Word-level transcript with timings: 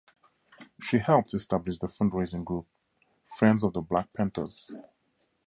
She 0.81 0.97
helped 0.97 1.31
establish 1.35 1.77
the 1.77 1.85
fundraising 1.85 2.43
group 2.43 2.65
"Friends 3.37 3.61
of 3.63 3.73
the 3.73 3.81
Black 3.83 4.11
Panthers". 4.13 4.73